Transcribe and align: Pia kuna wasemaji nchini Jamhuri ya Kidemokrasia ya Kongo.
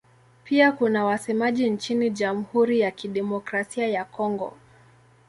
Pia 0.43 0.71
kuna 0.71 1.05
wasemaji 1.05 1.69
nchini 1.69 2.09
Jamhuri 2.09 2.79
ya 2.79 2.91
Kidemokrasia 2.91 3.87
ya 3.87 4.05
Kongo. 4.05 4.53